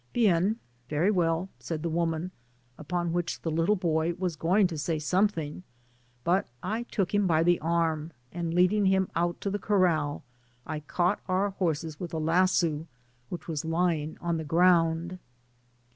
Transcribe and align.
Bien^ 0.15 0.55
(very 0.89 1.11
well), 1.11 1.47
said 1.59 1.83
the 1.83 1.87
woman, 1.89 2.31
upon 2.75 3.13
which 3.13 3.43
the 3.43 3.51
little 3.51 3.75
boy 3.75 4.13
was 4.17 4.35
going 4.35 4.65
to 4.65 4.75
say 4.79 4.97
something, 4.97 5.61
but 6.23 6.47
I 6.63 6.85
took 6.89 7.13
him 7.13 7.27
by 7.27 7.43
the 7.43 7.59
arm, 7.59 8.09
and 8.31 8.51
leading 8.51 8.87
him 8.87 9.09
out 9.15 9.39
to 9.41 9.51
the 9.51 9.59
corrdl, 9.59 10.23
I 10.65 10.79
caught 10.79 11.19
our 11.27 11.51
horses 11.51 11.99
with 11.99 12.15
a 12.15 12.17
lasso 12.17 12.87
which 13.29 13.47
was 13.47 13.63
lying 13.63 14.17
on 14.19 14.37
the 14.37 14.43
ground. 14.43 15.19